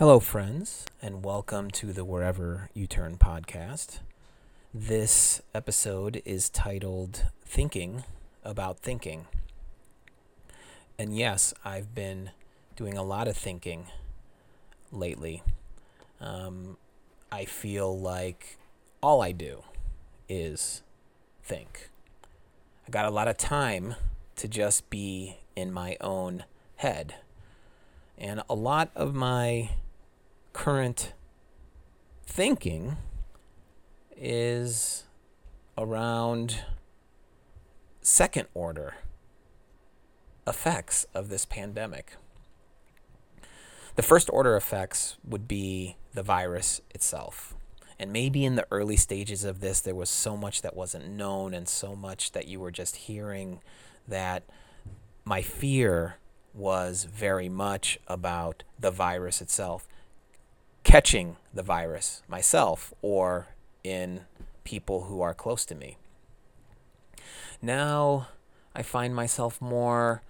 Hello, 0.00 0.18
friends, 0.18 0.86
and 1.02 1.22
welcome 1.22 1.70
to 1.72 1.92
the 1.92 2.06
Wherever 2.06 2.70
You 2.72 2.86
Turn 2.86 3.18
podcast. 3.18 3.98
This 4.72 5.42
episode 5.54 6.22
is 6.24 6.48
titled 6.48 7.26
Thinking 7.44 8.04
About 8.42 8.78
Thinking. 8.78 9.26
And 10.98 11.14
yes, 11.14 11.52
I've 11.66 11.94
been 11.94 12.30
doing 12.76 12.96
a 12.96 13.02
lot 13.02 13.28
of 13.28 13.36
thinking 13.36 13.88
lately. 14.90 15.42
Um, 16.18 16.78
I 17.30 17.44
feel 17.44 17.94
like 18.00 18.56
all 19.02 19.20
I 19.20 19.32
do 19.32 19.64
is 20.30 20.80
think. 21.42 21.90
I 22.88 22.90
got 22.90 23.04
a 23.04 23.10
lot 23.10 23.28
of 23.28 23.36
time 23.36 23.96
to 24.36 24.48
just 24.48 24.88
be 24.88 25.36
in 25.54 25.70
my 25.70 25.98
own 26.00 26.44
head. 26.76 27.16
And 28.16 28.42
a 28.48 28.54
lot 28.54 28.90
of 28.96 29.14
my 29.14 29.68
current 30.52 31.12
thinking 32.24 32.96
is 34.16 35.04
around 35.76 36.62
second 38.02 38.46
order 38.54 38.94
effects 40.46 41.06
of 41.14 41.28
this 41.28 41.44
pandemic. 41.44 42.16
The 43.96 44.02
first 44.02 44.30
order 44.32 44.56
effects 44.56 45.16
would 45.24 45.46
be 45.46 45.96
the 46.14 46.22
virus 46.22 46.80
itself. 46.90 47.54
And 47.98 48.12
maybe 48.12 48.44
in 48.44 48.54
the 48.54 48.66
early 48.70 48.96
stages 48.96 49.44
of 49.44 49.60
this, 49.60 49.80
there 49.80 49.94
was 49.94 50.08
so 50.08 50.36
much 50.36 50.62
that 50.62 50.74
wasn't 50.74 51.10
known 51.10 51.52
and 51.52 51.68
so 51.68 51.94
much 51.94 52.32
that 52.32 52.48
you 52.48 52.58
were 52.58 52.70
just 52.70 52.96
hearing 52.96 53.60
that 54.08 54.44
my 55.24 55.42
fear 55.42 56.16
was 56.54 57.04
very 57.04 57.48
much 57.48 57.98
about 58.08 58.62
the 58.78 58.90
virus 58.90 59.40
itself 59.40 59.86
catching 60.84 61.36
the 61.52 61.62
virus 61.62 62.22
myself 62.28 62.92
or 63.02 63.48
in 63.84 64.22
people 64.64 65.04
who 65.04 65.20
are 65.20 65.34
close 65.34 65.64
to 65.66 65.74
me. 65.74 65.96
Now 67.62 68.28
I 68.74 68.82
find 68.82 69.14
myself 69.14 69.60
more 69.60 70.22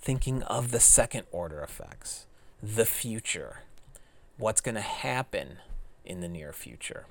thinking 0.00 0.42
of 0.44 0.70
the 0.70 0.80
second 0.80 1.24
order 1.32 1.60
effects, 1.60 2.26
the 2.62 2.86
future, 2.86 3.62
what's 4.36 4.60
going 4.60 4.76
to 4.76 4.80
happen 4.80 5.58
in 6.04 6.20
the 6.20 6.28
near 6.28 6.52
future. 6.52 7.06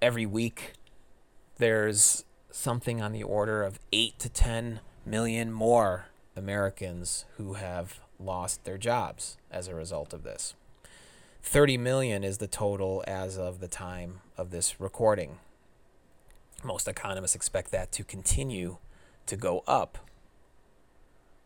Every 0.00 0.26
week, 0.26 0.74
there's 1.58 2.24
something 2.50 3.02
on 3.02 3.12
the 3.12 3.22
order 3.22 3.62
of 3.62 3.80
8 3.92 4.18
to 4.20 4.28
10 4.28 4.80
million 5.04 5.52
more 5.52 6.06
Americans 6.36 7.24
who 7.36 7.54
have 7.54 8.00
lost 8.20 8.64
their 8.64 8.78
jobs 8.78 9.36
as 9.50 9.68
a 9.68 9.74
result 9.74 10.12
of 10.12 10.22
this. 10.22 10.54
30 11.42 11.78
million 11.78 12.24
is 12.24 12.38
the 12.38 12.46
total 12.46 13.04
as 13.06 13.38
of 13.38 13.60
the 13.60 13.68
time 13.68 14.20
of 14.36 14.50
this 14.50 14.80
recording. 14.80 15.38
Most 16.62 16.88
economists 16.88 17.34
expect 17.34 17.70
that 17.70 17.92
to 17.92 18.04
continue 18.04 18.78
to 19.26 19.36
go 19.36 19.62
up. 19.66 19.98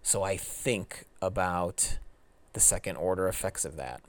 So 0.02 0.22
I 0.22 0.36
think 0.36 1.04
about 1.20 1.98
the 2.52 2.60
second 2.60 2.96
order 2.96 3.28
effects 3.28 3.64
of 3.64 3.76
that. 3.76 4.02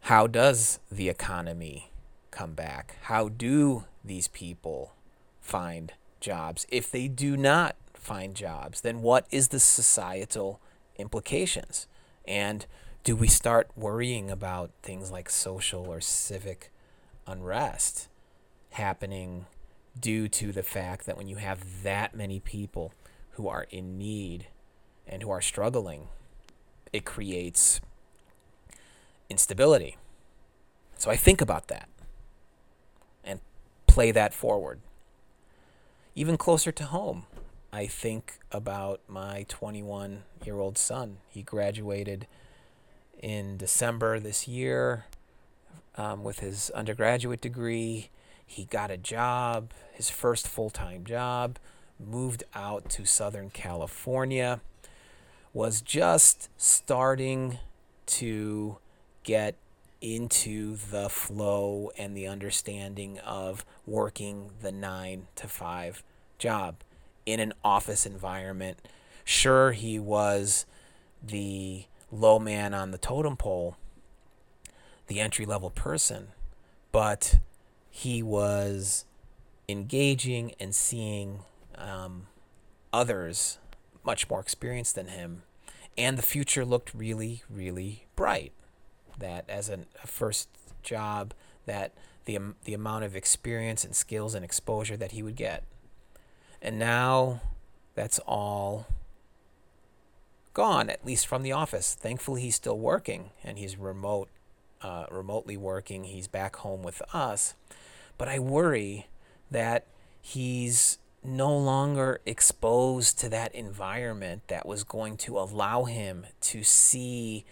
How 0.00 0.26
does 0.26 0.80
the 0.90 1.08
economy 1.08 1.90
come 2.30 2.52
back? 2.52 2.96
How 3.02 3.28
do 3.28 3.84
these 4.04 4.28
people 4.28 4.92
find 5.40 5.92
jobs? 6.20 6.66
If 6.70 6.90
they 6.90 7.08
do 7.08 7.36
not 7.36 7.76
find 7.94 8.34
jobs, 8.34 8.82
then 8.82 9.00
what 9.00 9.26
is 9.30 9.48
the 9.48 9.60
societal 9.60 10.60
implications? 10.96 11.86
And 12.26 12.66
do 13.04 13.14
we 13.14 13.28
start 13.28 13.70
worrying 13.76 14.30
about 14.30 14.70
things 14.82 15.12
like 15.12 15.28
social 15.28 15.86
or 15.86 16.00
civic 16.00 16.70
unrest 17.26 18.08
happening 18.70 19.44
due 19.98 20.26
to 20.26 20.52
the 20.52 20.62
fact 20.62 21.04
that 21.04 21.16
when 21.16 21.28
you 21.28 21.36
have 21.36 21.82
that 21.82 22.14
many 22.14 22.40
people 22.40 22.94
who 23.32 23.46
are 23.46 23.66
in 23.70 23.98
need 23.98 24.46
and 25.06 25.22
who 25.22 25.30
are 25.30 25.42
struggling, 25.42 26.08
it 26.94 27.04
creates 27.04 27.82
instability. 29.28 29.98
So 30.96 31.10
I 31.10 31.16
think 31.16 31.42
about 31.42 31.68
that 31.68 31.90
and 33.22 33.40
play 33.86 34.12
that 34.12 34.32
forward. 34.32 34.80
Even 36.14 36.38
closer 36.38 36.72
to 36.72 36.84
home, 36.84 37.26
I 37.70 37.86
think 37.86 38.38
about 38.50 39.02
my 39.06 39.44
21 39.48 40.22
year 40.46 40.58
old 40.58 40.78
son. 40.78 41.18
He 41.28 41.42
graduated 41.42 42.26
in 43.24 43.56
December 43.56 44.20
this 44.20 44.46
year 44.46 45.06
um, 45.96 46.22
with 46.22 46.40
his 46.40 46.68
undergraduate 46.74 47.40
degree. 47.40 48.10
He 48.44 48.66
got 48.66 48.90
a 48.90 48.98
job, 48.98 49.70
his 49.94 50.10
first 50.10 50.46
full 50.46 50.68
time 50.68 51.04
job, 51.04 51.58
moved 51.98 52.44
out 52.54 52.90
to 52.90 53.06
Southern 53.06 53.48
California, 53.48 54.60
was 55.54 55.80
just 55.80 56.50
starting 56.58 57.58
to 58.06 58.76
get 59.22 59.54
into 60.02 60.76
the 60.90 61.08
flow 61.08 61.90
and 61.96 62.14
the 62.14 62.26
understanding 62.26 63.18
of 63.20 63.64
working 63.86 64.50
the 64.60 64.70
nine 64.70 65.28
to 65.36 65.48
five 65.48 66.02
job 66.36 66.76
in 67.24 67.40
an 67.40 67.54
office 67.64 68.04
environment. 68.04 68.86
Sure, 69.24 69.72
he 69.72 69.98
was 69.98 70.66
the 71.22 71.86
low 72.14 72.38
man 72.38 72.72
on 72.72 72.90
the 72.90 72.98
totem 72.98 73.36
pole, 73.36 73.76
the 75.06 75.20
entry 75.20 75.44
level 75.44 75.70
person, 75.70 76.28
but 76.92 77.38
he 77.90 78.22
was 78.22 79.04
engaging 79.68 80.54
and 80.60 80.74
seeing 80.74 81.40
um, 81.76 82.26
others 82.92 83.58
much 84.04 84.28
more 84.28 84.40
experienced 84.40 84.94
than 84.94 85.08
him. 85.08 85.42
And 85.96 86.18
the 86.18 86.22
future 86.22 86.64
looked 86.64 86.92
really, 86.94 87.42
really 87.48 88.06
bright. 88.16 88.52
That 89.18 89.44
as 89.48 89.68
a 89.68 89.80
first 90.06 90.48
job, 90.82 91.34
that 91.66 91.92
the, 92.24 92.38
the 92.64 92.74
amount 92.74 93.04
of 93.04 93.14
experience 93.14 93.84
and 93.84 93.94
skills 93.94 94.34
and 94.34 94.44
exposure 94.44 94.96
that 94.96 95.12
he 95.12 95.22
would 95.22 95.36
get. 95.36 95.64
And 96.60 96.78
now 96.78 97.40
that's 97.94 98.18
all 98.20 98.86
gone, 100.54 100.88
at 100.88 101.04
least 101.04 101.26
from 101.26 101.42
the 101.42 101.52
office. 101.52 101.94
Thankfully, 101.94 102.42
he's 102.42 102.54
still 102.54 102.78
working 102.78 103.30
and 103.42 103.58
he's 103.58 103.76
remote, 103.76 104.28
uh, 104.80 105.06
remotely 105.10 105.56
working. 105.56 106.04
He's 106.04 106.28
back 106.28 106.56
home 106.56 106.82
with 106.82 107.02
us. 107.12 107.54
But 108.16 108.28
I 108.28 108.38
worry 108.38 109.08
that 109.50 109.86
he's 110.22 110.98
no 111.22 111.56
longer 111.56 112.20
exposed 112.26 113.18
to 113.18 113.28
that 113.30 113.54
environment 113.54 114.42
that 114.48 114.66
was 114.66 114.84
going 114.84 115.16
to 115.16 115.38
allow 115.38 115.84
him 115.84 116.26
to 116.40 116.62
see 116.62 117.44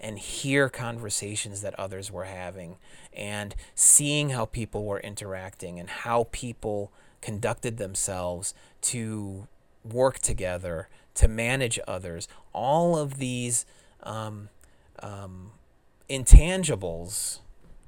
and 0.00 0.18
hear 0.18 0.68
conversations 0.68 1.60
that 1.60 1.78
others 1.78 2.10
were 2.10 2.24
having 2.24 2.76
and 3.12 3.54
seeing 3.74 4.30
how 4.30 4.46
people 4.46 4.84
were 4.84 5.00
interacting 5.00 5.78
and 5.78 5.88
how 5.88 6.26
people 6.32 6.90
conducted 7.20 7.76
themselves 7.76 8.54
to 8.80 9.46
work 9.84 10.18
together 10.18 10.88
to 11.14 11.28
manage 11.28 11.78
others, 11.86 12.28
all 12.52 12.96
of 12.96 13.18
these 13.18 13.66
um, 14.02 14.48
um, 15.02 15.52
intangibles 16.08 17.40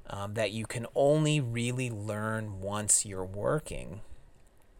um, 0.09 0.33
that 0.33 0.51
you 0.51 0.65
can 0.65 0.85
only 0.95 1.39
really 1.39 1.89
learn 1.89 2.61
once 2.61 3.05
you're 3.05 3.25
working, 3.25 4.01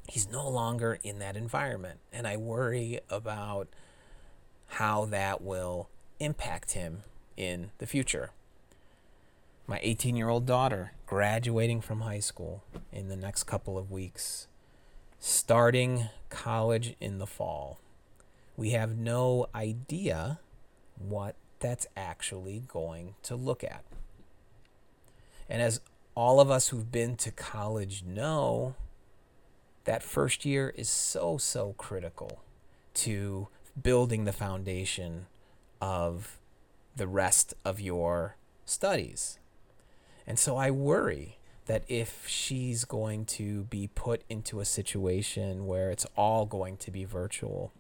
he's 0.08 0.30
no 0.30 0.48
longer 0.48 1.00
in 1.04 1.20
that 1.20 1.36
environment. 1.36 2.00
And 2.12 2.28
I 2.28 2.38
worry 2.38 3.00
about 3.10 3.68
how 4.68 5.06
that 5.06 5.42
will 5.42 5.90
impact 6.20 6.72
him 6.72 7.04
in 7.38 7.72
the 7.78 7.88
future. 7.88 8.32
My 9.66 9.80
18 9.82 10.16
year 10.16 10.30
old 10.30 10.46
daughter 10.46 10.94
graduating 11.06 11.82
from 11.82 12.02
high 12.02 12.20
school 12.20 12.64
in 12.92 13.08
the 13.08 13.16
next 13.16 13.44
couple 13.44 13.78
of 13.78 13.92
weeks, 13.92 14.48
starting 15.20 16.10
college 16.30 16.96
in 17.00 17.18
the 17.18 17.28
fall 17.28 17.80
we 18.56 18.72
have 18.72 18.98
no 18.98 19.48
idea 19.56 20.40
what 20.98 21.36
that's 21.60 21.88
actually 21.96 22.64
going 22.68 23.16
to 23.24 23.36
look 23.36 23.64
at. 23.64 23.84
And 25.50 25.62
as 25.62 25.82
all 26.16 26.40
of 26.40 26.52
us 26.52 26.70
who've 26.70 26.92
been 26.92 27.16
to 27.18 27.32
college 27.32 28.04
know, 28.04 28.76
that 29.86 30.04
first 30.04 30.46
year 30.46 30.74
is 30.76 30.90
so, 30.90 31.38
so 31.38 31.74
critical 31.78 32.42
to 32.94 33.48
building 33.82 34.26
the 34.26 34.32
foundation 34.32 35.26
of 35.82 36.40
the 36.96 37.08
rest 37.08 37.54
of 37.66 37.82
your 37.82 38.36
studies. 38.66 39.40
And 40.28 40.38
so 40.38 40.56
I 40.58 40.72
worry 40.72 41.38
that 41.66 41.84
if 41.88 42.28
she's 42.28 42.86
going 42.86 43.26
to 43.26 43.64
be 43.64 43.88
put 43.88 44.22
into 44.30 44.60
a 44.60 44.66
situation 44.66 45.66
where 45.66 45.90
it's 45.90 46.06
all 46.16 46.46
going 46.46 46.78
to 46.78 46.92
be 46.92 47.04
virtual, 47.04 47.72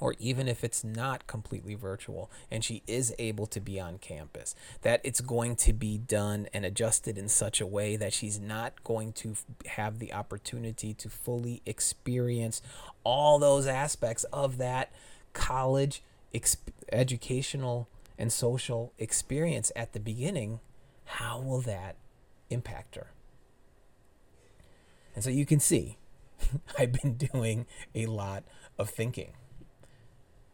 or 0.00 0.14
even 0.18 0.48
if 0.48 0.64
it's 0.64 0.82
not 0.82 1.26
completely 1.26 1.74
virtual 1.74 2.30
and 2.50 2.64
she 2.64 2.82
is 2.86 3.14
able 3.18 3.46
to 3.46 3.60
be 3.60 3.78
on 3.78 3.98
campus, 3.98 4.54
that 4.82 5.00
it's 5.04 5.20
going 5.20 5.54
to 5.54 5.72
be 5.72 5.98
done 5.98 6.48
and 6.52 6.64
adjusted 6.64 7.18
in 7.18 7.28
such 7.28 7.60
a 7.60 7.66
way 7.66 7.96
that 7.96 8.12
she's 8.12 8.40
not 8.40 8.82
going 8.82 9.12
to 9.12 9.36
have 9.66 9.98
the 9.98 10.12
opportunity 10.12 10.94
to 10.94 11.08
fully 11.08 11.62
experience 11.66 12.62
all 13.04 13.38
those 13.38 13.66
aspects 13.66 14.24
of 14.32 14.58
that 14.58 14.90
college 15.32 16.02
educational 16.92 17.88
and 18.18 18.32
social 18.32 18.92
experience 18.98 19.70
at 19.76 19.92
the 19.92 20.00
beginning. 20.00 20.60
How 21.04 21.40
will 21.40 21.60
that 21.62 21.96
impact 22.48 22.96
her? 22.96 23.08
And 25.14 25.24
so 25.24 25.30
you 25.30 25.44
can 25.44 25.60
see 25.60 25.98
I've 26.78 26.92
been 26.92 27.14
doing 27.14 27.66
a 27.94 28.06
lot 28.06 28.44
of 28.78 28.90
thinking 28.90 29.32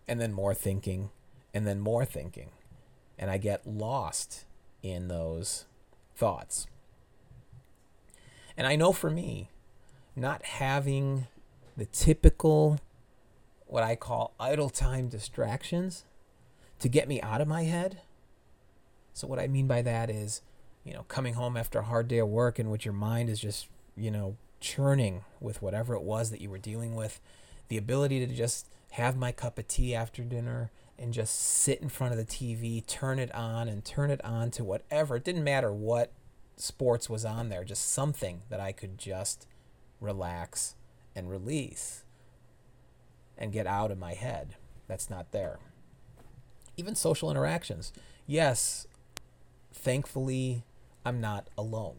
and 0.09 0.21
then 0.21 0.33
more 0.33 0.55
thinking, 0.55 1.11
and 1.53 1.67
then 1.67 1.81
more 1.81 2.05
thinking. 2.05 2.51
And 3.19 3.31
I 3.31 3.39
get 3.39 3.67
lost 3.67 4.45
in 4.83 5.09
those 5.09 5.67
thoughts. 6.15 6.67
And 8.57 8.67
I 8.67 8.77
know 8.77 8.93
for 8.93 9.11
me, 9.11 9.51
not 10.15 10.43
having 10.45 11.27
the 11.77 11.87
typical, 11.87 12.79
what 13.67 13.83
I 13.83 13.97
call 13.97 14.35
idle 14.41 14.71
time 14.71 15.09
distractions 15.09 16.05
to 16.79 16.89
get 16.89 17.09
me 17.09 17.21
out 17.21 17.41
of 17.41 17.49
my 17.49 17.65
head. 17.65 18.01
So, 19.13 19.27
what 19.27 19.39
I 19.39 19.47
mean 19.47 19.67
by 19.67 19.83
that 19.83 20.11
is, 20.11 20.43
you 20.85 20.93
know, 20.93 21.05
coming 21.05 21.35
home 21.35 21.57
after 21.57 21.79
a 21.79 21.85
hard 21.85 22.09
day 22.09 22.19
of 22.19 22.29
work 22.29 22.59
in 22.59 22.71
which 22.71 22.85
your 22.85 22.95
mind 22.95 23.29
is 23.29 23.41
just, 23.41 23.69
you 23.97 24.11
know, 24.11 24.37
churning 24.61 25.25
with 25.41 25.61
whatever 25.63 25.95
it 25.95 26.03
was 26.03 26.31
that 26.31 26.41
you 26.41 26.51
were 26.51 26.59
dealing 26.59 26.95
with, 26.95 27.21
the 27.69 27.77
ability 27.77 28.25
to 28.27 28.33
just 28.33 28.69
have 28.93 29.17
my 29.17 29.33
cup 29.33 29.59
of 29.59 29.69
tea 29.69 29.95
after 29.95 30.23
dinner 30.23 30.71
and 30.99 31.13
just 31.13 31.39
sit 31.39 31.81
in 31.81 31.89
front 31.89 32.13
of 32.13 32.19
the 32.19 32.25
TV, 32.25 32.85
turn 32.87 33.19
it 33.19 33.35
on 33.35 33.69
and 33.69 33.85
turn 33.85 34.11
it 34.11 34.25
on 34.25 34.51
to 34.53 34.65
whatever. 34.65 35.17
It 35.17 35.25
didn't 35.25 35.45
matter 35.45 35.73
what 35.73 36.13
sports 36.57 37.11
was 37.11 37.25
on 37.25 37.49
there, 37.49 37.65
just 37.65 37.93
something 37.93 38.43
that 38.49 38.61
I 38.61 38.73
could 38.73 38.99
just 38.99 39.47
relax 40.01 40.75
and 41.15 41.31
release 41.31 42.05
and 43.37 43.53
get 43.53 43.67
out 43.67 43.91
of 43.91 43.99
my 43.99 44.15
head. 44.15 44.57
That's 44.89 45.11
not 45.11 45.33
there. 45.33 45.59
Even 46.77 46.95
social 46.95 47.31
interactions. 47.31 47.93
Yes, 48.27 48.87
thankfully, 49.73 50.65
I'm 51.05 51.21
not 51.21 51.49
alone. 51.57 51.97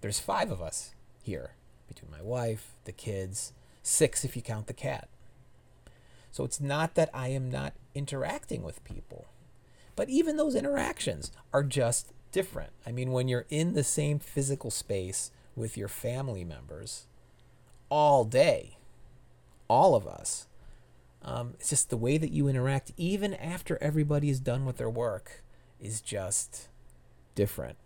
There's 0.00 0.20
five 0.20 0.50
of 0.50 0.60
us 0.62 0.94
here 1.22 1.52
between 1.88 2.10
my 2.10 2.22
wife, 2.22 2.72
the 2.84 2.92
kids, 2.92 3.52
six 3.82 4.24
if 4.24 4.36
you 4.36 4.42
count 4.42 4.66
the 4.66 4.72
cat. 4.74 5.08
So 6.36 6.44
it's 6.44 6.60
not 6.60 6.96
that 6.96 7.08
I 7.14 7.28
am 7.28 7.50
not 7.50 7.72
interacting 7.94 8.62
with 8.62 8.84
people, 8.84 9.24
but 9.94 10.10
even 10.10 10.36
those 10.36 10.54
interactions 10.54 11.32
are 11.50 11.62
just 11.62 12.12
different. 12.30 12.72
I 12.86 12.92
mean, 12.92 13.10
when 13.10 13.26
you're 13.26 13.46
in 13.48 13.72
the 13.72 13.82
same 13.82 14.18
physical 14.18 14.70
space 14.70 15.30
with 15.54 15.78
your 15.78 15.88
family 15.88 16.44
members 16.44 17.06
all 17.88 18.26
day, 18.26 18.76
all 19.66 19.94
of 19.94 20.06
us, 20.06 20.46
um, 21.22 21.54
it's 21.54 21.70
just 21.70 21.88
the 21.88 21.96
way 21.96 22.18
that 22.18 22.32
you 22.32 22.48
interact, 22.48 22.92
even 22.98 23.32
after 23.32 23.78
everybody 23.80 24.28
is 24.28 24.38
done 24.38 24.66
with 24.66 24.76
their 24.76 24.90
work, 24.90 25.42
is 25.80 26.02
just 26.02 26.68
different. 27.34 27.78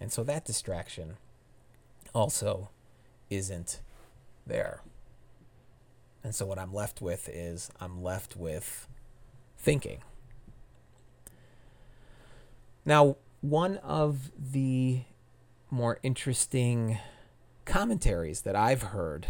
And 0.00 0.10
so 0.10 0.24
that 0.24 0.44
distraction 0.44 1.16
also 2.12 2.70
isn't 3.30 3.82
there. 4.44 4.80
And 6.24 6.34
so 6.34 6.46
what 6.46 6.58
I'm 6.58 6.72
left 6.72 7.02
with 7.02 7.28
is 7.28 7.70
I'm 7.78 8.02
left 8.02 8.34
with 8.34 8.88
thinking. 9.58 9.98
Now, 12.86 13.16
one 13.42 13.76
of 13.78 14.30
the 14.36 15.02
more 15.70 15.98
interesting 16.02 16.98
commentaries 17.66 18.40
that 18.42 18.56
I've 18.56 18.82
heard 18.82 19.28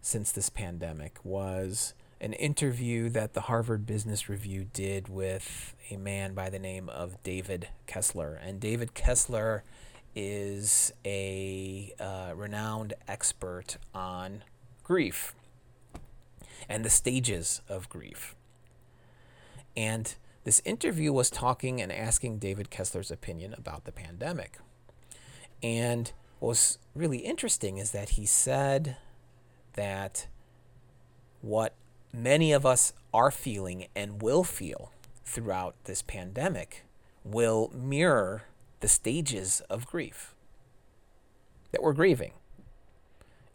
since 0.00 0.30
this 0.30 0.48
pandemic 0.48 1.18
was 1.24 1.94
an 2.20 2.32
interview 2.32 3.08
that 3.10 3.34
the 3.34 3.42
Harvard 3.42 3.86
Business 3.86 4.28
Review 4.28 4.66
did 4.72 5.08
with 5.08 5.74
a 5.90 5.96
man 5.96 6.32
by 6.32 6.48
the 6.48 6.58
name 6.58 6.88
of 6.88 7.22
David 7.22 7.68
Kessler. 7.86 8.34
And 8.34 8.60
David 8.60 8.94
Kessler 8.94 9.64
is 10.14 10.92
a 11.04 11.92
uh, 12.00 12.32
renowned 12.34 12.94
expert 13.06 13.76
on 13.94 14.42
grief 14.82 15.35
and 16.68 16.84
the 16.84 16.90
stages 16.90 17.60
of 17.68 17.88
grief. 17.88 18.34
And 19.76 20.14
this 20.44 20.62
interview 20.64 21.12
was 21.12 21.28
talking 21.28 21.80
and 21.80 21.92
asking 21.92 22.38
David 22.38 22.70
Kessler's 22.70 23.10
opinion 23.10 23.54
about 23.56 23.84
the 23.84 23.92
pandemic. 23.92 24.58
And 25.62 26.12
what 26.38 26.50
was 26.50 26.78
really 26.94 27.18
interesting 27.18 27.78
is 27.78 27.90
that 27.90 28.10
he 28.10 28.26
said 28.26 28.96
that 29.74 30.28
what 31.40 31.74
many 32.12 32.52
of 32.52 32.64
us 32.64 32.92
are 33.12 33.30
feeling 33.30 33.86
and 33.94 34.22
will 34.22 34.44
feel 34.44 34.92
throughout 35.24 35.74
this 35.84 36.02
pandemic 36.02 36.84
will 37.24 37.70
mirror 37.74 38.44
the 38.80 38.88
stages 38.88 39.60
of 39.68 39.86
grief 39.86 40.34
that 41.72 41.82
we're 41.82 41.92
grieving. 41.92 42.32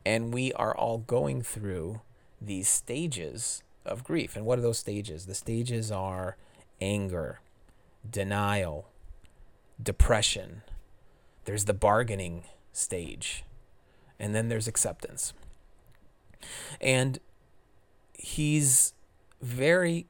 And 0.06 0.33
we 0.33 0.51
are 0.54 0.75
all 0.75 0.97
going 0.97 1.42
through 1.42 2.01
these 2.41 2.67
stages 2.67 3.63
of 3.85 4.03
grief. 4.03 4.35
And 4.35 4.45
what 4.45 4.59
are 4.59 4.63
those 4.63 4.79
stages? 4.79 5.25
The 5.25 5.35
stages 5.35 5.91
are 5.91 6.38
anger, 6.79 7.41
denial, 8.09 8.89
depression. 9.81 10.63
There's 11.45 11.65
the 11.65 11.73
bargaining 11.73 12.43
stage, 12.73 13.43
and 14.19 14.33
then 14.33 14.49
there's 14.49 14.67
acceptance. 14.67 15.33
And 16.79 17.19
he's 18.13 18.94
very 19.41 20.07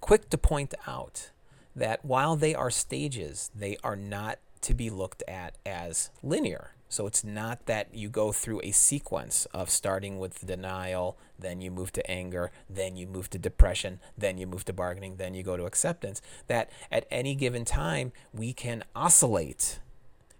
quick 0.00 0.30
to 0.30 0.38
point 0.38 0.74
out 0.86 1.30
that 1.74 2.04
while 2.04 2.36
they 2.36 2.54
are 2.54 2.70
stages, 2.70 3.50
they 3.54 3.76
are 3.82 3.96
not 3.96 4.38
to 4.60 4.74
be 4.74 4.90
looked 4.90 5.22
at 5.26 5.56
as 5.66 6.10
linear. 6.22 6.72
So 6.94 7.08
it's 7.08 7.24
not 7.24 7.66
that 7.66 7.92
you 7.92 8.08
go 8.08 8.30
through 8.30 8.60
a 8.62 8.70
sequence 8.70 9.46
of 9.46 9.68
starting 9.68 10.20
with 10.20 10.46
denial, 10.46 11.18
then 11.36 11.60
you 11.60 11.72
move 11.72 11.90
to 11.94 12.08
anger, 12.08 12.52
then 12.70 12.96
you 12.96 13.08
move 13.08 13.28
to 13.30 13.38
depression, 13.38 13.98
then 14.16 14.38
you 14.38 14.46
move 14.46 14.64
to 14.66 14.72
bargaining, 14.72 15.16
then 15.16 15.34
you 15.34 15.42
go 15.42 15.56
to 15.56 15.64
acceptance. 15.64 16.22
That 16.46 16.70
at 16.92 17.04
any 17.10 17.34
given 17.34 17.64
time, 17.64 18.12
we 18.32 18.52
can 18.52 18.84
oscillate 18.94 19.80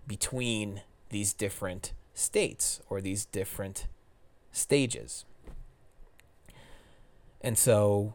between 0.07 0.83
these 1.09 1.33
different 1.33 1.93
states 2.15 2.81
or 2.89 3.01
these 3.01 3.25
different 3.25 3.89
stages. 4.53 5.25
And 7.41 7.59
so, 7.59 8.15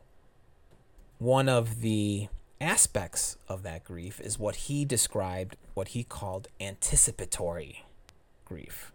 one 1.17 1.49
of 1.49 1.81
the 1.81 2.29
aspects 2.61 3.35
of 3.49 3.63
that 3.63 3.83
grief 3.83 4.21
is 4.21 4.39
what 4.39 4.55
he 4.55 4.85
described, 4.85 5.57
what 5.73 5.89
he 5.89 6.05
called 6.05 6.47
anticipatory 6.61 7.83
grief. 8.49 8.91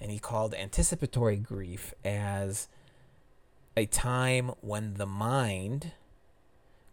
And 0.00 0.10
he 0.10 0.18
called 0.18 0.54
anticipatory 0.54 1.36
grief 1.36 1.92
as 2.04 2.68
a 3.76 3.86
time 3.86 4.52
when 4.60 4.94
the 4.94 5.06
mind 5.06 5.92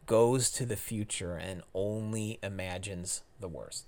goes 0.07 0.49
to 0.51 0.65
the 0.65 0.75
future 0.75 1.35
and 1.35 1.61
only 1.73 2.39
imagines 2.43 3.23
the 3.39 3.47
worst. 3.47 3.85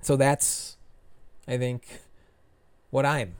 So 0.00 0.16
that's, 0.16 0.76
I 1.48 1.56
think, 1.56 2.02
what 2.90 3.04
I'm 3.04 3.36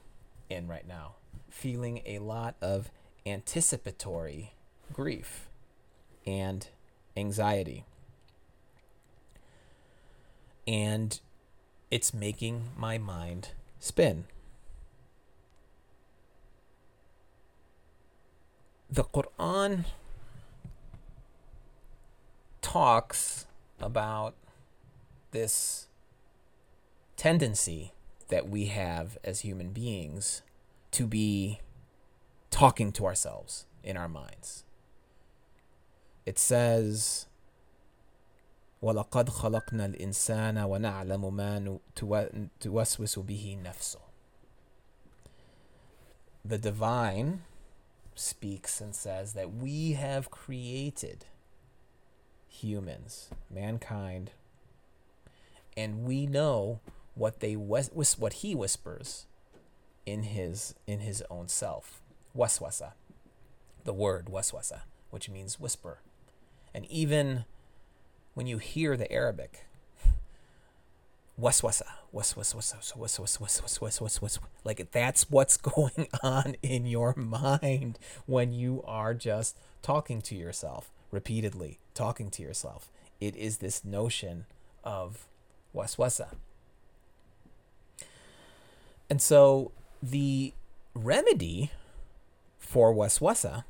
in 0.49 0.67
right 0.67 0.87
now. 0.87 1.15
Feeling 1.49 2.01
a 2.05 2.19
lot 2.19 2.55
of 2.61 2.91
anticipatory 3.25 4.53
grief 4.91 5.49
and 6.25 6.67
anxiety. 7.15 7.85
And 10.67 11.19
it's 11.89 12.13
making 12.13 12.69
my 12.75 12.97
mind 12.97 13.49
spin. 13.79 14.25
The 18.89 19.03
Quran 19.03 19.85
talks 22.61 23.45
about 23.79 24.35
this 25.31 25.87
tendency 27.15 27.93
that 28.29 28.49
we 28.49 28.65
have 28.65 29.17
as 29.23 29.41
human 29.41 29.69
beings 29.69 30.41
to 30.91 31.05
be 31.05 31.59
talking 32.49 32.91
to 32.93 33.05
ourselves 33.05 33.65
in 33.83 33.97
our 33.97 34.09
minds. 34.09 34.63
It 36.25 36.37
says 36.37 37.26
ولقد 38.82 39.28
خلقنا 39.28 39.84
الإنسان 39.84 40.58
ونعلم 40.58 41.36
ما 41.36 41.78
توسوس 42.60 43.18
به 43.18 43.58
نفسه. 43.64 44.00
The 46.44 46.58
divine 46.58 47.42
speaks 48.16 48.80
and 48.80 48.94
says 48.94 49.34
that 49.34 49.54
we 49.54 49.92
have 49.92 50.30
created 50.30 51.26
humans, 52.48 53.30
mankind, 53.48 54.32
and 55.76 56.04
we 56.04 56.26
know 56.26 56.80
what 57.14 57.40
they 57.40 57.54
whis- 57.54 58.18
what 58.18 58.32
he 58.42 58.54
whispers 58.54 59.26
in 60.04 60.24
his 60.24 60.74
in 60.86 61.00
his 61.00 61.22
own 61.30 61.48
self. 61.48 62.02
Waswasa, 62.36 62.92
the 63.84 63.92
word 63.92 64.26
waswasa, 64.26 64.82
which 65.10 65.28
means 65.28 65.60
whisper. 65.60 66.00
And 66.74 66.86
even 66.86 67.44
when 68.37 68.45
you 68.45 68.59
hear 68.59 68.95
the 68.95 69.11
Arabic, 69.11 69.65
waswasa, 71.41 71.87
waswasa, 72.13 72.53
waswasa, 72.55 72.95
waswasa, 72.95 73.39
waswasa, 73.39 73.79
waswasa, 73.81 74.19
waswasa, 74.21 74.39
like 74.63 74.91
that's 74.91 75.31
what's 75.31 75.57
going 75.57 76.07
on 76.21 76.55
in 76.61 76.85
your 76.85 77.15
mind 77.15 77.97
when 78.27 78.53
you 78.53 78.83
are 78.85 79.15
just 79.15 79.57
talking 79.81 80.21
to 80.21 80.35
yourself 80.35 80.91
repeatedly, 81.09 81.79
talking 81.95 82.29
to 82.29 82.43
yourself. 82.43 82.91
It 83.19 83.35
is 83.35 83.57
this 83.57 83.83
notion 83.83 84.45
of 84.83 85.25
waswasa. 85.75 86.27
And 89.09 89.19
so 89.19 89.71
the 90.03 90.53
remedy 90.93 91.71
for 92.59 92.93
waswasa, 92.93 93.63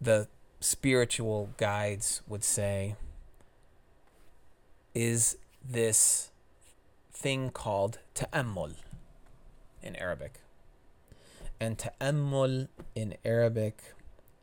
the 0.00 0.26
spiritual 0.60 1.50
guides 1.56 2.22
would 2.28 2.44
say, 2.44 2.96
is 4.94 5.36
this 5.66 6.30
thing 7.12 7.50
called 7.50 7.98
ta'ammul 8.14 8.74
in 9.82 9.96
Arabic. 9.96 10.40
And 11.60 11.78
ta'ammul 11.78 12.68
in 12.94 13.16
Arabic 13.24 13.94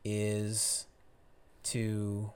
is 0.04 0.86
to 1.64 2.32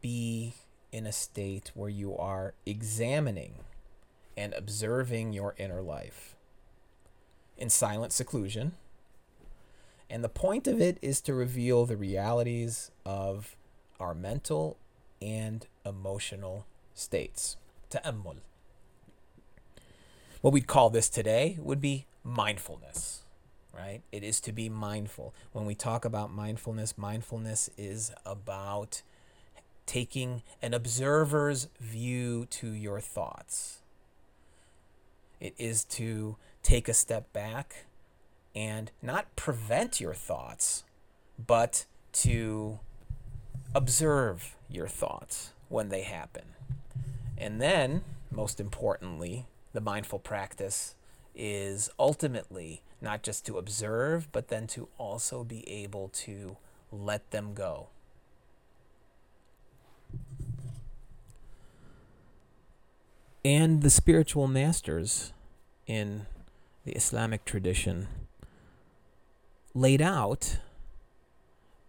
be 0.00 0.54
in 0.92 1.06
a 1.06 1.12
state 1.12 1.72
where 1.74 1.88
you 1.88 2.16
are 2.16 2.54
examining 2.64 3.54
and 4.36 4.52
observing 4.54 5.32
your 5.32 5.54
inner 5.58 5.82
life 5.82 6.36
in 7.56 7.70
silent 7.70 8.12
seclusion. 8.12 8.72
And 10.08 10.22
the 10.22 10.28
point 10.28 10.66
of 10.66 10.80
it 10.80 10.98
is 11.02 11.20
to 11.22 11.34
reveal 11.34 11.84
the 11.84 11.96
realities 11.96 12.90
of 13.04 13.56
our 13.98 14.14
mental 14.14 14.76
and 15.20 15.66
emotional 15.84 16.66
states. 16.94 17.56
Ta'ammul. 17.90 18.36
What 20.40 20.52
we'd 20.52 20.66
call 20.66 20.90
this 20.90 21.08
today 21.08 21.58
would 21.60 21.80
be 21.80 22.06
mindfulness, 22.22 23.22
right? 23.74 24.02
It 24.12 24.22
is 24.22 24.40
to 24.42 24.52
be 24.52 24.68
mindful. 24.68 25.34
When 25.52 25.66
we 25.66 25.74
talk 25.74 26.04
about 26.04 26.30
mindfulness, 26.30 26.96
mindfulness 26.96 27.70
is 27.76 28.12
about 28.24 29.02
taking 29.86 30.42
an 30.62 30.74
observer's 30.74 31.68
view 31.80 32.46
to 32.46 32.68
your 32.68 33.00
thoughts 33.00 33.80
it 35.40 35.54
is 35.58 35.84
to 35.84 36.36
take 36.62 36.88
a 36.88 36.94
step 36.94 37.32
back 37.32 37.86
and 38.56 38.90
not 39.00 39.36
prevent 39.36 40.00
your 40.00 40.14
thoughts, 40.14 40.82
but 41.38 41.84
to 42.12 42.80
observe 43.74 44.56
your 44.68 44.88
thoughts 44.88 45.52
when 45.68 45.90
they 45.90 46.02
happen. 46.02 46.44
And 47.38 47.60
then, 47.60 48.02
most 48.30 48.58
importantly, 48.58 49.46
the 49.72 49.80
mindful 49.80 50.18
practice 50.18 50.96
is 51.34 51.90
ultimately 51.98 52.82
not 53.00 53.22
just 53.22 53.46
to 53.46 53.58
observe, 53.58 54.32
but 54.32 54.48
then 54.48 54.66
to 54.68 54.88
also 54.98 55.44
be 55.44 55.68
able 55.68 56.08
to 56.08 56.56
let 56.90 57.30
them 57.30 57.52
go. 57.52 57.88
and 63.46 63.80
the 63.82 63.90
spiritual 63.90 64.48
masters 64.48 65.32
in 65.86 66.26
the 66.84 66.90
Islamic 66.90 67.44
tradition 67.44 68.08
laid 69.76 70.00
out 70.00 70.58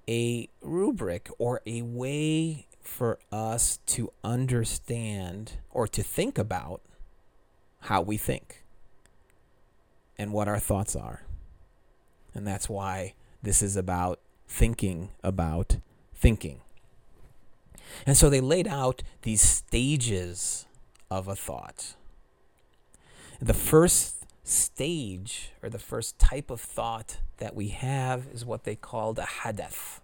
a 0.09 0.49
rubric 0.61 1.29
or 1.37 1.61
a 1.65 1.81
way 1.81 2.67
for 2.81 3.17
us 3.31 3.79
to 3.85 4.11
understand 4.25 5.53
or 5.71 5.87
to 5.87 6.03
think 6.03 6.37
about 6.37 6.81
how 7.81 8.01
we 8.01 8.17
think 8.17 8.65
and 10.17 10.33
what 10.33 10.49
our 10.49 10.59
thoughts 10.59 10.97
are. 10.97 11.23
And 12.33 12.45
that's 12.45 12.67
why 12.67 13.13
this 13.41 13.61
is 13.61 13.77
about 13.77 14.19
thinking 14.47 15.09
about 15.23 15.77
thinking. 16.13 16.59
And 18.05 18.17
so 18.17 18.29
they 18.29 18.41
laid 18.41 18.67
out 18.67 19.01
these 19.21 19.41
stages 19.41 20.65
of 21.09 21.29
a 21.29 21.35
thought. 21.35 21.95
The 23.39 23.53
first 23.53 24.16
stage 24.47 25.51
or 25.61 25.69
the 25.69 25.79
first 25.79 26.17
type 26.17 26.49
of 26.49 26.61
thought 26.61 27.17
that 27.37 27.55
we 27.55 27.69
have 27.69 28.27
is 28.33 28.45
what 28.45 28.63
they 28.63 28.75
called 28.75 29.19
a 29.19 29.25
hadath. 29.43 29.99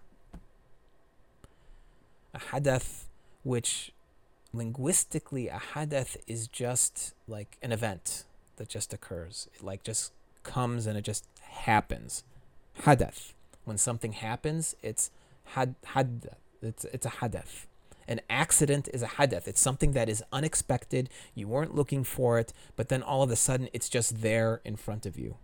A 2.34 2.38
hadath, 2.38 3.04
which 3.42 3.92
linguistically, 4.52 5.48
a 5.48 5.58
hadath 5.58 6.16
is 6.26 6.46
just 6.46 7.14
like 7.26 7.56
an 7.62 7.72
event 7.72 8.24
that 8.56 8.68
just 8.68 8.92
occurs. 8.92 9.48
It 9.54 9.64
like 9.64 9.82
just 9.82 10.12
comes 10.42 10.86
and 10.86 10.98
it 10.98 11.04
just 11.04 11.26
happens. 11.40 12.22
Hadath. 12.82 13.32
When 13.64 13.78
something 13.78 14.12
happens, 14.12 14.76
it's 14.82 15.10
had 15.44 15.74
had 15.84 16.28
it's 16.60 16.84
it's 16.86 17.06
a 17.06 17.10
hadath. 17.10 17.66
An 18.06 18.20
accident 18.28 18.88
is 18.92 19.02
a 19.02 19.06
hadath. 19.06 19.48
It's 19.48 19.60
something 19.60 19.92
that 19.92 20.08
is 20.08 20.22
unexpected. 20.32 21.08
You 21.34 21.48
weren't 21.48 21.74
looking 21.74 22.04
for 22.04 22.38
it, 22.38 22.52
but 22.76 22.88
then 22.88 23.02
all 23.02 23.22
of 23.22 23.30
a 23.30 23.36
sudden 23.36 23.68
it's 23.72 23.88
just 23.88 24.22
there 24.22 24.60
in 24.64 24.76
front 24.76 25.06
of 25.06 25.18
you. 25.18 25.36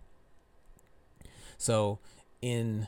So, 1.57 1.99
in 2.41 2.87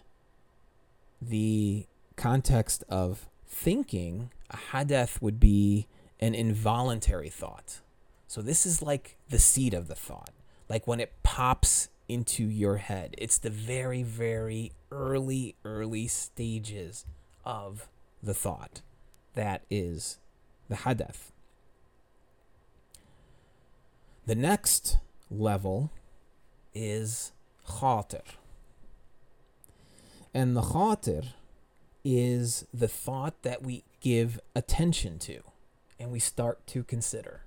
the 1.21 1.85
context 2.15 2.83
of 2.89 3.27
thinking, 3.47 4.31
a 4.49 4.57
hadath 4.71 5.21
would 5.21 5.39
be 5.39 5.87
an 6.19 6.33
involuntary 6.33 7.29
thought. 7.29 7.81
So, 8.27 8.41
this 8.41 8.65
is 8.65 8.81
like 8.81 9.17
the 9.29 9.39
seed 9.39 9.73
of 9.73 9.87
the 9.87 9.95
thought, 9.95 10.31
like 10.69 10.87
when 10.87 10.99
it 10.99 11.13
pops 11.23 11.89
into 12.07 12.43
your 12.43 12.77
head. 12.77 13.15
It's 13.17 13.37
the 13.37 13.49
very, 13.49 14.03
very 14.03 14.71
early, 14.91 15.55
early 15.63 16.07
stages 16.07 17.05
of 17.45 17.87
the 18.21 18.33
thought 18.33 18.81
that 19.33 19.63
is 19.69 20.19
the 20.69 20.77
hadath. 20.77 21.31
The 24.25 24.35
next 24.35 24.97
level 25.29 25.91
is 26.73 27.31
khatir. 27.67 28.23
And 30.33 30.55
the 30.55 30.61
khatir 30.61 31.25
is 32.03 32.65
the 32.73 32.87
thought 32.87 33.41
that 33.43 33.61
we 33.61 33.83
give 34.01 34.39
attention 34.55 35.19
to 35.19 35.41
and 35.99 36.11
we 36.11 36.19
start 36.19 36.65
to 36.67 36.83
consider. 36.83 37.41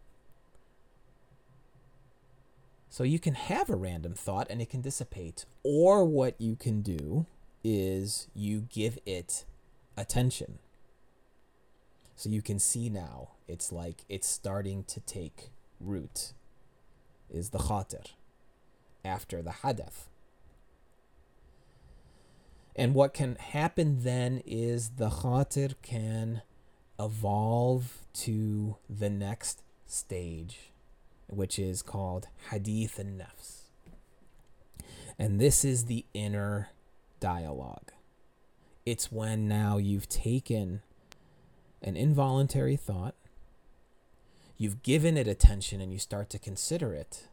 So 2.89 3.05
you 3.05 3.19
can 3.19 3.35
have 3.35 3.69
a 3.69 3.77
random 3.77 4.15
thought 4.15 4.47
and 4.49 4.63
it 4.63 4.71
can 4.71 4.81
dissipate. 4.81 5.45
Or 5.63 6.05
what 6.05 6.41
you 6.41 6.57
can 6.57 6.81
do 6.81 7.27
is 7.63 8.29
you 8.35 8.67
give 8.71 8.99
it 9.05 9.45
attention. 9.97 10.59
So 12.17 12.31
you 12.31 12.41
can 12.41 12.59
see 12.59 12.89
now 12.89 13.33
it's 13.47 13.71
like 13.71 14.05
it's 14.09 14.27
starting 14.27 14.85
to 14.85 15.01
take 15.01 15.51
root 15.79 16.33
is 17.31 17.51
the 17.51 17.59
khatir 17.59 18.07
after 19.05 19.43
the 19.43 19.51
hadath. 19.63 20.09
And 22.75 22.95
what 22.95 23.15
can 23.15 23.37
happen 23.37 23.99
then 24.03 24.43
is 24.47 24.91
the 24.97 25.11
khatir 25.11 25.75
can 25.83 26.43
evolve 26.99 27.99
to 28.15 28.77
the 28.89 29.11
next 29.11 29.63
stage, 29.87 30.71
which 31.29 31.59
is 31.59 31.83
called 31.83 32.29
hadith 32.51 32.99
an-nafs. 32.99 33.65
And 35.19 35.39
this 35.39 35.65
is 35.65 35.85
the 35.85 36.07
inner 36.15 36.71
dialogue. 37.21 37.93
It's 38.85 39.13
when 39.13 39.49
now 39.49 39.79
you've 39.79 40.09
taken 40.09 40.83
an 41.83 41.97
involuntary 41.97 42.77
thought, 42.77 43.15
you've 44.57 44.83
given 44.83 45.17
it 45.17 45.27
attention 45.27 45.81
and 45.81 45.93
you 45.93 45.99
start 45.99 46.31
to 46.31 46.39
consider 46.39 46.95
it. 46.95 47.29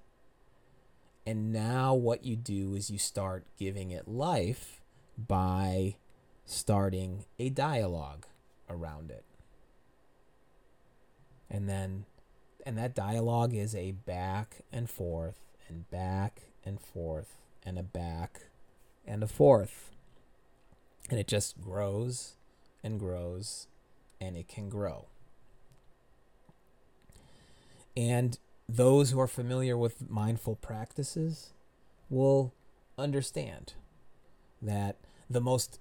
And 1.26 1.54
now 1.54 1.94
what 1.94 2.26
you 2.26 2.36
do 2.36 2.76
is 2.76 2.90
you 2.90 3.00
start 3.00 3.46
giving 3.58 3.92
it 3.92 4.08
life 4.08 4.82
by 5.18 5.96
starting 6.46 7.26
a 7.40 7.50
dialogue 7.50 8.26
around 8.70 9.10
it. 9.10 9.24
And 11.50 11.70
then 11.70 12.06
and 12.66 12.78
that 12.78 12.96
dialogue 12.96 13.54
is 13.54 13.76
a 13.76 13.92
back 13.92 14.62
and 14.72 14.90
forth 14.90 15.40
and 15.68 15.90
back 15.90 16.44
and 16.66 16.80
forth 16.80 17.38
and 17.66 17.78
a 17.78 17.84
back 17.84 18.42
and 19.06 19.24
a 19.24 19.28
forth. 19.28 19.92
And 21.10 21.20
it 21.20 21.28
just 21.28 21.62
grows 21.62 22.36
and 22.84 23.00
grows 23.00 23.68
and 24.24 24.38
it 24.38 24.48
can 24.48 24.70
grow. 24.70 25.08
And 27.96 28.38
those 28.68 29.12
who 29.12 29.20
are 29.20 29.28
familiar 29.28 29.78
with 29.78 30.10
mindful 30.10 30.56
practices 30.56 31.52
will 32.10 32.54
understand 32.98 33.74
that 34.62 34.98
the 35.30 35.42
most 35.42 35.80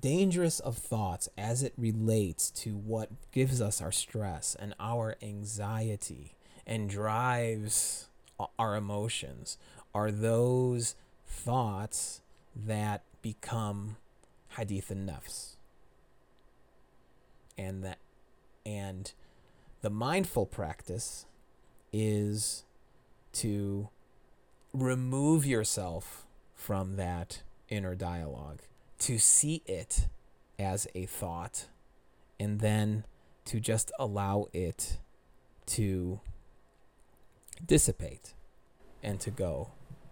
dangerous 0.00 0.58
of 0.60 0.76
thoughts 0.76 1.28
as 1.36 1.62
it 1.62 1.72
relates 1.76 2.50
to 2.50 2.70
what 2.76 3.10
gives 3.30 3.60
us 3.60 3.80
our 3.80 3.92
stress 3.92 4.56
and 4.58 4.74
our 4.80 5.16
anxiety 5.22 6.34
and 6.66 6.88
drives 6.88 8.08
our 8.58 8.74
emotions 8.74 9.58
are 9.94 10.10
those 10.10 10.94
thoughts 11.26 12.22
that 12.56 13.02
become 13.20 13.96
hadith 14.56 14.90
an-nafs 14.90 15.56
and 17.56 17.84
that 17.84 17.98
and 18.64 19.12
the 19.80 19.90
mindful 19.90 20.46
practice 20.46 21.26
is 21.92 22.64
to 23.32 23.88
remove 24.72 25.44
yourself 25.44 26.26
from 26.54 26.96
that 26.96 27.42
inner 27.68 27.94
dialogue, 27.94 28.60
to 28.98 29.18
see 29.18 29.62
it 29.66 30.06
as 30.58 30.86
a 30.94 31.06
thought, 31.06 31.66
and 32.38 32.60
then 32.60 33.04
to 33.44 33.58
just 33.58 33.90
allow 33.98 34.46
it 34.52 34.98
to 35.66 36.20
dissipate 37.66 38.34
and 39.02 39.18
to 39.20 39.30
go 39.30 39.70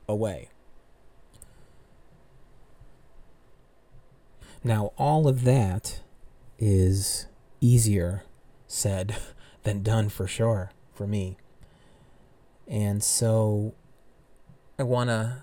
away. 0.09 0.49
Now, 4.63 4.93
all 4.99 5.27
of 5.29 5.45
that 5.45 6.01
is 6.61 7.27
easier 7.61 8.23
said 8.67 9.17
than 9.65 9.83
done 9.83 10.09
for 10.09 10.27
sure 10.27 10.71
for 10.95 11.07
me. 11.07 11.37
And 12.69 13.03
so 13.03 13.75
I 14.79 14.85
want 14.85 15.11
to 15.11 15.43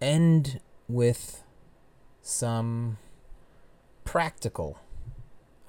end 0.00 0.60
with 0.88 1.42
some 2.22 2.96
practical 4.04 4.78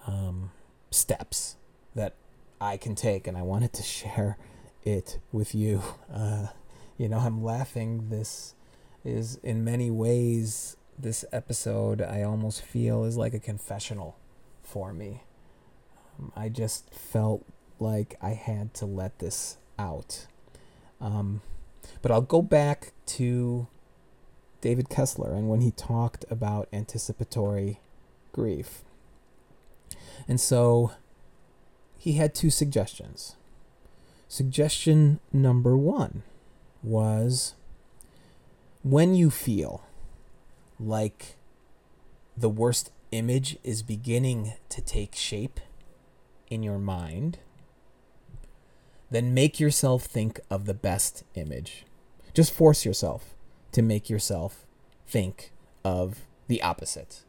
um, 0.08 0.52
steps 0.92 1.58
that 1.94 2.16
I 2.62 2.78
can 2.78 2.96
take, 2.96 3.28
and 3.28 3.38
I 3.38 3.42
wanted 3.42 3.74
to 3.74 3.84
share 3.84 4.38
it 4.84 5.20
with 5.32 5.54
you. 5.54 5.82
Uh, 6.14 6.48
you 6.98 7.10
know, 7.10 7.20
I'm 7.20 7.44
laughing. 7.44 8.10
This 8.10 8.56
is 9.04 9.36
in 9.44 9.64
many 9.64 9.92
ways, 9.92 10.78
this 10.98 11.26
episode 11.34 12.02
I 12.02 12.24
almost 12.24 12.62
feel 12.62 13.04
is 13.04 13.18
like 13.18 13.34
a 13.34 13.40
confessional 13.40 14.18
for 14.66 14.94
me. 14.94 15.24
Um, 16.20 16.32
I 16.36 16.50
just 16.50 16.94
felt 16.94 17.46
like 17.80 18.18
I 18.22 18.32
had 18.32 18.74
to 18.76 18.86
let 18.86 19.20
this 19.20 19.58
out. 19.78 20.28
Um, 21.02 21.42
but 22.02 22.12
I'll 22.12 22.22
go 22.22 22.42
back 22.42 22.94
to 23.08 23.68
David 24.62 24.90
Kessler 24.90 25.34
and 25.34 25.50
when 25.50 25.62
he 25.62 25.72
talked 25.72 26.26
about 26.30 26.68
anticipatory 26.74 27.80
grief. 28.32 28.82
And 30.28 30.40
so 30.40 30.92
he 31.98 32.14
had 32.14 32.34
two 32.34 32.50
suggestions. 32.50 33.36
Suggestion 34.28 35.20
number 35.32 35.78
one 35.78 36.24
was 36.82 37.54
when 38.84 39.16
you 39.16 39.30
feel 39.30 39.84
like 40.80 41.36
the 42.38 42.50
worst 42.50 42.92
image 43.12 43.58
is 43.64 43.84
beginning 43.84 44.54
to 44.70 44.82
take 44.82 45.16
shape 45.16 45.60
in 46.50 46.64
your 46.64 46.80
mind, 46.80 47.40
then 49.10 49.34
make 49.34 49.60
yourself 49.60 50.04
think 50.04 50.40
of 50.50 50.66
the 50.66 50.74
best 50.74 51.24
image. 51.36 51.86
Just 52.34 52.54
force 52.54 52.86
yourself 52.86 53.34
to 53.72 53.82
make 53.82 54.10
yourself 54.10 54.66
think 55.08 55.52
of 55.84 56.22
the 56.48 56.62
opposite. 56.62 57.24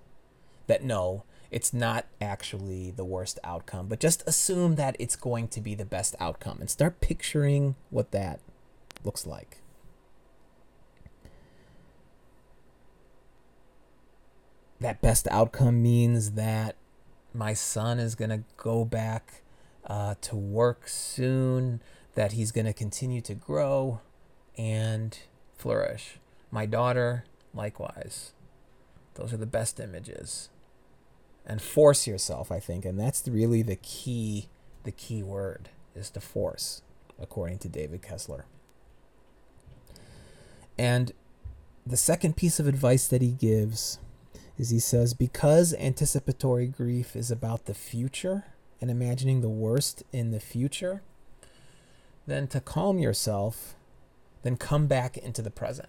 That 0.67 0.83
no, 0.83 1.25
it's 1.51 1.73
not 1.73 2.07
actually 2.21 2.91
the 2.91 3.05
worst 3.05 3.39
outcome, 3.45 3.87
but 3.87 4.01
just 4.01 4.27
assume 4.27 4.75
that 4.77 4.97
it's 4.99 5.17
going 5.17 5.49
to 5.49 5.61
be 5.61 5.75
the 5.75 5.85
best 5.85 6.17
outcome 6.19 6.59
and 6.61 6.69
start 6.69 7.01
picturing 7.01 7.77
what 7.91 8.11
that 8.11 8.41
looks 9.05 9.27
like. 9.27 9.59
That 14.81 15.01
best 15.01 15.27
outcome 15.31 15.83
means 15.83 16.33
that 16.33 16.77
my 17.33 17.55
son 17.55 17.99
is 17.99 18.15
going 18.15 18.31
to 18.31 18.43
go 18.57 18.85
back 18.85 19.43
uh, 19.87 20.17
to 20.23 20.37
work 20.37 20.89
soon, 20.89 21.81
that 22.15 22.33
he's 22.33 22.53
going 22.53 22.67
to 22.67 22.73
continue 22.73 23.21
to 23.23 23.35
grow 23.35 24.01
and 24.59 25.19
flourish. 25.57 26.19
My 26.51 26.67
daughter, 26.67 27.25
likewise. 27.55 28.33
Those 29.15 29.33
are 29.33 29.39
the 29.39 29.47
best 29.47 29.81
images. 29.81 30.51
And 31.47 31.62
force 31.62 32.07
yourself, 32.07 32.51
I 32.51 32.59
think, 32.59 32.85
and 32.85 32.99
that's 32.99 33.27
really 33.29 33.62
the 33.62 33.77
key 33.77 34.49
the 34.87 34.93
key 34.93 35.23
word 35.23 35.69
is 35.97 36.11
to 36.11 36.21
force, 36.21 36.83
according 37.21 37.59
to 37.59 37.69
David 37.69 38.03
Kessler. 38.03 38.47
And 40.79 41.12
the 41.85 41.97
second 41.97 42.37
piece 42.37 42.61
of 42.61 42.67
advice 42.67 43.09
that 43.09 43.21
he 43.21 43.33
gives 43.33 43.99
is 44.59 44.71
he 44.71 44.79
says, 44.79 45.14
because 45.14 45.75
anticipatory 45.75 46.66
grief 46.66 47.14
is 47.14 47.31
about 47.31 47.66
the 47.66 47.75
future 47.75 48.45
and 48.81 48.90
imagining 48.90 49.40
the 49.40 49.49
worst 49.49 50.03
in 50.12 50.31
the 50.31 50.40
future, 50.40 51.03
then 52.27 52.47
to 52.49 52.61
calm 52.61 52.99
yourself, 52.99 53.75
then 54.42 54.57
come 54.57 54.87
back 54.87 55.16
into 55.16 55.42
the 55.42 55.51
present. 55.51 55.88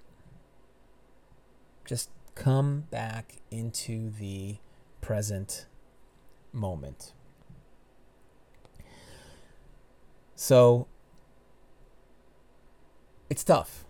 Just 1.85 2.09
come 2.35 2.85
back 2.91 3.35
into 3.49 4.11
the 4.11 4.57
present 5.01 5.65
moment. 6.51 7.13
So 10.35 10.87
it's 13.29 13.43
tough. 13.43 13.85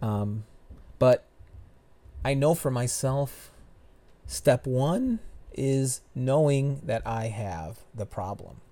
Um, 0.00 0.44
but 0.98 1.25
I 2.26 2.34
know 2.34 2.56
for 2.56 2.72
myself, 2.72 3.52
step 4.26 4.66
one 4.66 5.20
is 5.52 6.00
knowing 6.12 6.80
that 6.84 7.06
I 7.06 7.26
have 7.28 7.78
the 7.94 8.04
problem. 8.04 8.62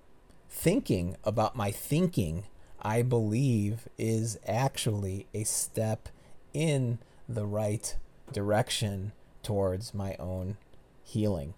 Thinking 0.49 1.15
about 1.23 1.55
my 1.55 1.71
thinking, 1.71 2.47
I 2.81 3.01
believe, 3.01 3.87
is 3.97 4.37
actually 4.45 5.27
a 5.33 5.45
step 5.45 6.09
in 6.53 6.99
the 7.29 7.45
right 7.45 7.95
direction 8.29 9.13
towards 9.41 9.93
my 9.93 10.17
own 10.19 10.57
healing. 11.01 11.53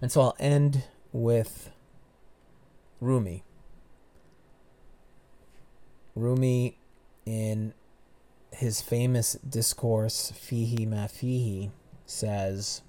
And 0.00 0.12
so 0.12 0.20
I'll 0.20 0.36
end 0.38 0.84
with 1.12 1.72
Rumi. 3.00 3.42
Rumi, 6.14 6.78
in 7.26 7.74
his 8.52 8.80
famous 8.80 9.34
discourse, 9.34 10.32
Fihi 10.34 10.86
Ma 10.86 11.06
Fihi, 11.06 11.70
says, 12.06 12.82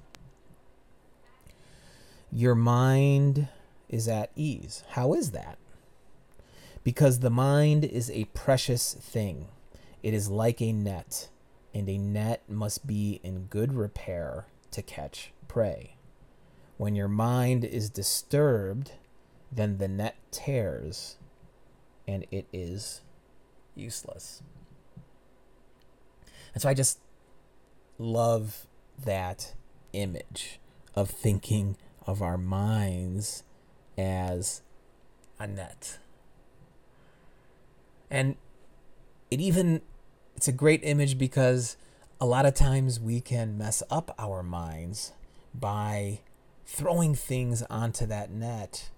Your 2.32 2.56
mind 2.56 3.48
is 3.88 4.08
at 4.08 4.32
ease. 4.36 4.84
How 4.89 5.13
is 5.13 5.32
that? 5.32 5.58
Because 6.84 7.19
the 7.19 7.30
mind 7.30 7.84
is 7.84 8.10
a 8.12 8.26
precious 8.26 8.93
thing. 8.93 9.48
It 10.02 10.13
is 10.13 10.30
like 10.30 10.62
a 10.62 10.72
net, 10.72 11.30
and 11.74 11.89
a 11.89 11.98
net 11.98 12.43
must 12.48 12.88
be 12.88 13.19
in 13.24 13.45
good 13.45 13.74
repair 13.74 14.45
to 14.72 14.82
catch 14.82 15.34
prey. 15.48 15.95
When 16.78 16.95
your 16.95 17.10
mind 17.10 17.65
is 17.65 17.89
disturbed, 17.89 18.93
then 19.52 19.78
the 19.78 19.88
net 19.88 20.15
tears, 20.32 21.17
and 22.08 22.26
it 22.32 22.48
is 22.54 23.02
useless. 23.76 24.41
And 26.53 26.62
so 26.62 26.69
I 26.69 26.73
just 26.73 26.99
love 27.97 28.65
that 29.03 29.53
image 29.93 30.59
of 30.95 31.09
thinking 31.09 31.77
of 32.05 32.21
our 32.21 32.38
minds 32.38 33.43
as 33.97 34.62
a 35.38 35.47
net. 35.47 35.99
And 38.09 38.35
it 39.29 39.39
even 39.39 39.81
it's 40.35 40.47
a 40.47 40.53
great 40.53 40.81
image 40.83 41.17
because 41.17 41.77
a 42.19 42.25
lot 42.25 42.45
of 42.45 42.53
times 42.53 42.99
we 42.99 43.21
can 43.21 43.57
mess 43.57 43.83
up 43.89 44.15
our 44.17 44.41
minds 44.41 45.13
by 45.53 46.19
throwing 46.65 47.15
things 47.15 47.63
onto 47.63 48.05
that 48.05 48.31
net 48.31 48.89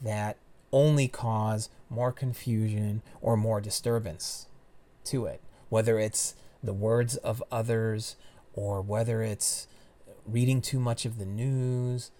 that 0.00 0.36
only 0.72 1.08
cause 1.08 1.68
more 1.88 2.12
confusion 2.12 3.02
or 3.20 3.36
more 3.36 3.60
disturbance 3.60 4.46
to 5.04 5.26
it, 5.26 5.40
whether 5.68 5.98
it's 5.98 6.34
the 6.62 6.72
words 6.72 7.16
of 7.16 7.42
others 7.50 8.16
or 8.52 8.80
whether 8.80 9.22
it's 9.22 9.66
reading 10.26 10.60
too 10.60 10.78
much 10.78 11.04
of 11.04 11.18
the 11.18 11.26
news. 11.26 12.10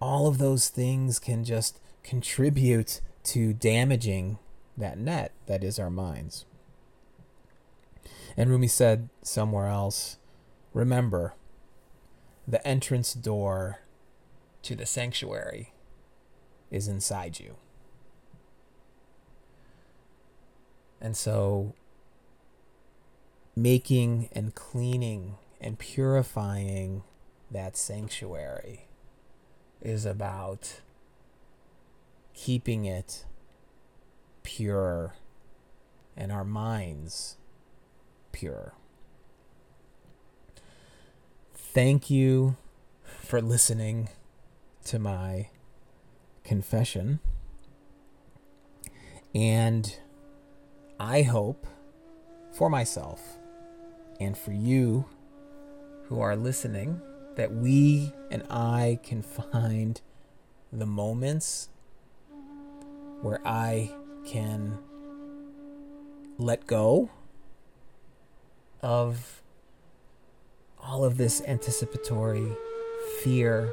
All 0.00 0.26
of 0.26 0.38
those 0.38 0.68
things 0.68 1.18
can 1.18 1.44
just 1.44 1.78
contribute 2.02 3.00
to 3.24 3.52
damaging 3.52 4.38
that 4.76 4.98
net 4.98 5.32
that 5.46 5.62
is 5.62 5.78
our 5.78 5.90
minds. 5.90 6.46
And 8.36 8.48
Rumi 8.48 8.68
said 8.68 9.08
somewhere 9.22 9.66
else 9.66 10.16
remember, 10.72 11.34
the 12.46 12.66
entrance 12.66 13.12
door 13.12 13.80
to 14.62 14.74
the 14.74 14.86
sanctuary 14.86 15.72
is 16.70 16.88
inside 16.88 17.40
you. 17.40 17.56
And 21.00 21.16
so, 21.16 21.74
making 23.56 24.28
and 24.32 24.54
cleaning 24.54 25.36
and 25.60 25.78
purifying 25.78 27.02
that 27.50 27.76
sanctuary 27.76 28.86
is 29.82 30.06
about 30.06 30.80
keeping 32.34 32.84
it 32.84 33.24
pure 34.42 35.14
and 36.16 36.30
our 36.30 36.44
minds 36.44 37.36
pure. 38.32 38.74
Thank 41.54 42.10
you 42.10 42.56
for 43.04 43.40
listening 43.40 44.08
to 44.84 44.98
my 44.98 45.50
confession. 46.44 47.20
And 49.34 49.96
I 50.98 51.22
hope 51.22 51.66
for 52.52 52.68
myself 52.68 53.39
and 54.20 54.36
for 54.36 54.52
you 54.52 55.06
who 56.04 56.20
are 56.20 56.36
listening 56.36 57.00
that 57.36 57.52
we 57.52 58.12
and 58.30 58.42
I 58.50 58.98
can 59.02 59.22
find 59.22 60.00
the 60.72 60.86
moments 60.86 61.68
where 63.22 63.40
I 63.44 63.94
can 64.26 64.78
let 66.38 66.66
go 66.66 67.10
of 68.82 69.42
all 70.78 71.04
of 71.04 71.16
this 71.16 71.42
anticipatory 71.46 72.46
fear 73.22 73.72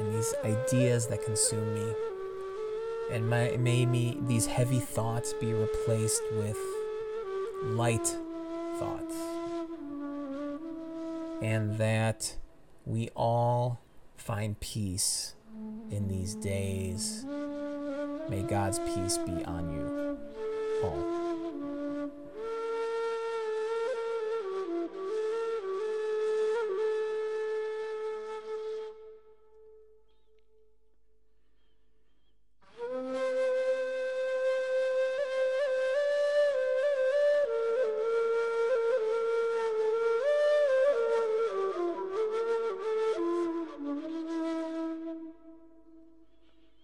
and 0.00 0.14
these 0.14 0.34
ideas 0.44 1.06
that 1.06 1.24
consume 1.24 1.74
me. 1.74 1.94
And 3.10 3.28
may, 3.28 3.56
may 3.56 3.86
me, 3.86 4.18
these 4.26 4.46
heavy 4.46 4.80
thoughts 4.80 5.32
be 5.34 5.52
replaced 5.52 6.22
with 6.32 6.56
light 7.64 8.06
thoughts 8.78 9.31
and 11.42 11.76
that 11.78 12.36
we 12.86 13.08
all 13.16 13.80
find 14.16 14.58
peace 14.60 15.34
in 15.90 16.08
these 16.08 16.34
days. 16.36 17.26
May 18.28 18.42
God's 18.42 18.78
peace 18.94 19.18
be 19.18 19.44
on 19.44 19.72
you 19.74 20.18
all. 20.84 21.21